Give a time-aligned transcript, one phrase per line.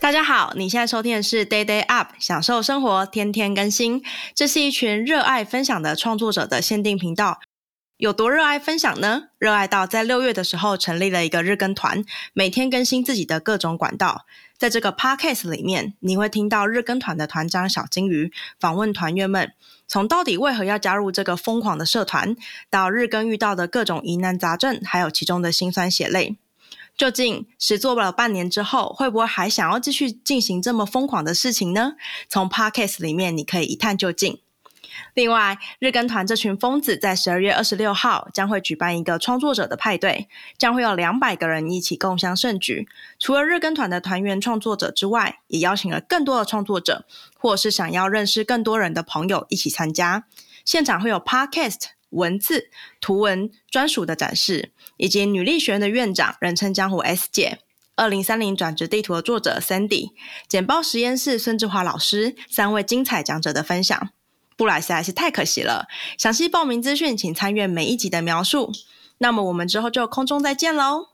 [0.00, 4.02] 大家好，你现在收听的是 Day Day Up，享受生活，天天更新。
[4.34, 7.38] 这是一群热爱分享的创作者的限定频道。
[7.98, 9.24] 有多热爱分享呢？
[9.38, 12.02] 热爱到在六月的时候成立了一个日更团，
[12.32, 14.24] 每天更新自己的各种管道。
[14.56, 19.52] 在这个 Podcast 里面，你会听到日更团的团长小金鱼访问团员们，
[19.86, 22.34] 从到底为何要加入这个疯狂的社团，
[22.70, 26.38] 到日更遇到的各种疑难杂症，还有其中的辛酸血泪。
[27.00, 31.94] 究竟实作了半年之后，会不会还想要继续进行这么疯狂的事情呢？
[32.28, 34.38] 从 Podcast 里面你可以一探究竟。
[35.14, 42.86] 另外，日更团这群疯子在十二月二十六号将会举办一个创作者的派对，将会有两百个人一起共襄盛举。
[43.18, 47.06] 除了日更团的团员创作者之外，也邀请了更多的创作者，
[47.38, 50.26] 或是想要认识更多人的朋友一起参加。
[50.66, 57.58] 现场会有 Podcast 文字、图文专属的展示，以及女力学院的院长，人称江湖 S 姐，
[57.96, 60.10] 二零三零转职地图的作者 Sandy，
[60.48, 64.10] 简报实验室孙志华老师三位精彩讲者的分享。
[64.56, 65.86] 不来实在是太可惜了。
[66.18, 68.70] 详细报名资讯，请参阅每一集的描述。
[69.18, 71.08] 那么我们之后就空中再见喽。